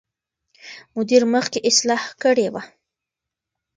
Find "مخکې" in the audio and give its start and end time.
1.33-1.59